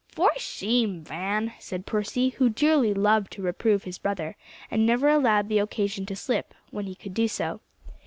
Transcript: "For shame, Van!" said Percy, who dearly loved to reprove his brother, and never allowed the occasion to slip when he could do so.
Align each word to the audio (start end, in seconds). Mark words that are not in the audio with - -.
"For 0.07 0.31
shame, 0.35 1.03
Van!" 1.03 1.53
said 1.59 1.85
Percy, 1.85 2.29
who 2.29 2.49
dearly 2.49 2.91
loved 2.91 3.31
to 3.33 3.43
reprove 3.43 3.83
his 3.83 3.99
brother, 3.99 4.35
and 4.71 4.83
never 4.83 5.09
allowed 5.09 5.47
the 5.47 5.59
occasion 5.59 6.07
to 6.07 6.15
slip 6.15 6.55
when 6.71 6.85
he 6.87 6.95
could 6.95 7.13
do 7.13 7.27
so. 7.27 7.59